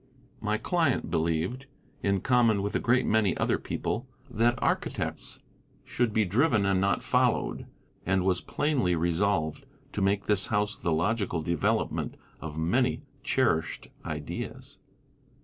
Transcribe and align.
My 0.39 0.57
client 0.57 1.11
believed, 1.11 1.67
in 2.01 2.21
common 2.21 2.63
with 2.63 2.73
a 2.75 2.79
great 2.79 3.05
many 3.05 3.37
other 3.37 3.59
people, 3.59 4.07
that 4.31 4.57
architects 4.57 5.43
should 5.83 6.11
be 6.11 6.25
driven 6.25 6.65
and 6.65 6.81
not 6.81 7.03
followed, 7.03 7.67
and 8.03 8.25
was 8.25 8.41
plainly 8.41 8.95
resolved 8.95 9.63
to 9.91 10.01
make 10.01 10.23
this 10.23 10.47
house 10.47 10.75
the 10.75 10.91
logical 10.91 11.43
development 11.43 12.17
of 12.39 12.57
many 12.57 13.03
cherished 13.21 13.89
ideas. 14.03 14.79